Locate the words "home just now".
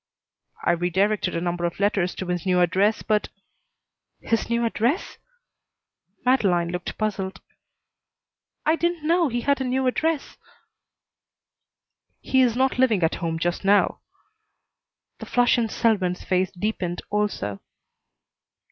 13.21-13.99